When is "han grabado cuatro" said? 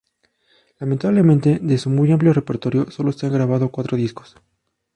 3.27-3.97